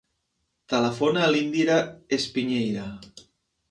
Telefona 0.73 1.23
a 1.27 1.29
l'Indira 1.35 1.79
Espiñeira. 2.21 2.93